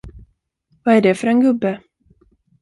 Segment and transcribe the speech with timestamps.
[0.83, 1.81] Vad är det för en gubbe?